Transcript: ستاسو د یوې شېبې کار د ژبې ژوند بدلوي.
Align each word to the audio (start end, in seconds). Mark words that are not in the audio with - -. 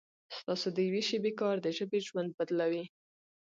ستاسو 0.37 0.67
د 0.75 0.77
یوې 0.87 1.01
شېبې 1.09 1.31
کار 1.41 1.55
د 1.61 1.67
ژبې 1.77 1.99
ژوند 2.07 2.29
بدلوي. 2.37 2.85